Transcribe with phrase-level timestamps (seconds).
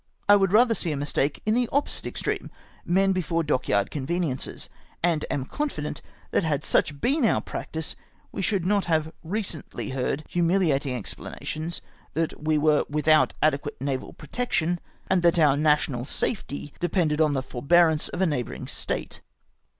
[0.27, 2.49] I would rather see a mistake in the opposite extreme—
[2.97, 4.67] men before dockyard conveniences;
[5.03, 6.01] and am confident
[6.33, 7.95] tliat had such been our practice,
[8.31, 11.83] we should not have recently heard liumi hating explanations,
[12.15, 17.43] that we were without adequate naval protection, and that our national, safety depended on the
[17.43, 19.21] forbearance of a neighbouring state.